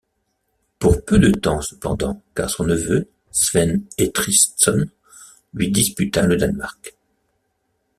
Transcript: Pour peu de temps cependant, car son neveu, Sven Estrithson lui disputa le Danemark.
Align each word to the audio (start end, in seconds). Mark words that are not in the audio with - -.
Pour 0.79 1.05
peu 1.05 1.19
de 1.19 1.29
temps 1.29 1.61
cependant, 1.61 2.23
car 2.33 2.49
son 2.49 2.63
neveu, 2.65 3.07
Sven 3.31 3.83
Estrithson 3.99 4.87
lui 5.53 5.69
disputa 5.69 6.25
le 6.25 6.37
Danemark. 6.37 6.95